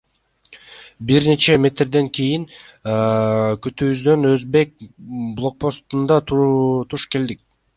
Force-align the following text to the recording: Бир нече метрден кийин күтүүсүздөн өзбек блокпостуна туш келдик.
Бир 1.09 1.25
нече 1.31 1.57
метрден 1.65 2.09
кийин 2.19 2.47
күтүүсүздөн 3.67 4.27
өзбек 4.33 4.73
блокпостуна 5.43 6.21
туш 6.33 7.07
келдик. 7.15 7.47